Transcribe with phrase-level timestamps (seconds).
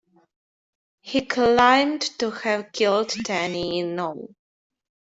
[1.01, 4.33] He claimed to have killed ten in all.